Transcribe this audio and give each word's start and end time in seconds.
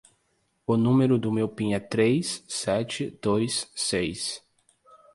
O 0.65 0.75
número 0.75 1.19
do 1.19 1.31
meu 1.31 1.47
pin 1.47 1.73
é 1.73 1.79
três, 1.79 2.43
sete, 2.49 3.15
dois, 3.21 3.69
seis. 3.75 4.43